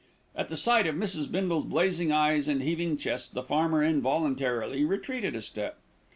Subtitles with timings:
[0.35, 1.31] At the sight of Mrs.
[1.31, 5.77] Bindle's blazing eyes and heaving chest, the farmer involuntarily retreated a step.